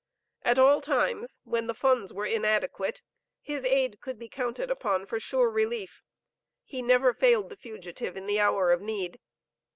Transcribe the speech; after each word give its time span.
At 0.41 0.57
all 0.57 0.81
times 0.81 1.41
when 1.43 1.67
the 1.67 1.75
funds 1.75 2.11
were 2.11 2.25
inadequate, 2.25 3.03
his 3.39 3.63
aid 3.63 4.01
could 4.01 4.17
be 4.17 4.29
counted 4.29 4.71
upon 4.71 5.05
for 5.05 5.19
sure 5.19 5.51
relief. 5.51 6.01
He 6.63 6.81
never 6.81 7.13
failed 7.13 7.51
the 7.51 7.55
fugitive 7.55 8.17
in 8.17 8.25
the 8.25 8.39
hour 8.39 8.71
of 8.71 8.81
need. 8.81 9.19